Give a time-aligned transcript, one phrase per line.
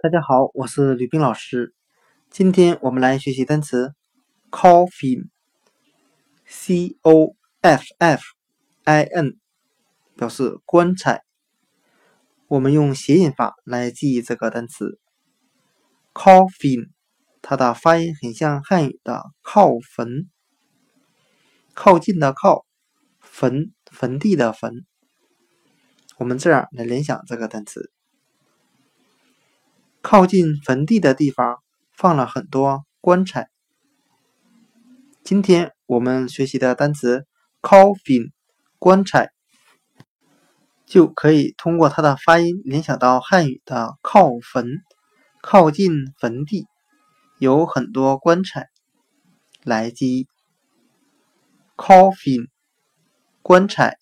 [0.00, 1.74] 大家好，我是吕冰老师。
[2.30, 3.96] 今天我们来学习单词
[4.48, 5.26] coffin，c
[7.02, 8.22] o f f
[8.84, 9.32] i n，
[10.16, 11.24] 表示棺材。
[12.46, 15.00] 我们用谐音法来记忆这个单词
[16.14, 16.90] coffin，
[17.42, 20.30] 它的发音很像汉语的靠坟，
[21.74, 22.64] 靠近的靠，
[23.18, 24.86] 坟坟地的坟。
[26.18, 27.90] 我们这样来联想这个单词。
[30.10, 31.58] 靠近坟地的地方
[31.94, 33.50] 放了很多棺材。
[35.22, 37.26] 今天我们学习的单词
[37.60, 38.30] “coffin”
[38.78, 39.28] 棺材，
[40.86, 44.78] 就可以通过它的发音联想到汉语的靠坟，
[45.42, 46.66] 靠近坟地，
[47.38, 48.68] 有很多棺材，
[49.62, 50.26] 来记
[51.76, 52.46] “coffin”
[53.42, 53.98] 棺材。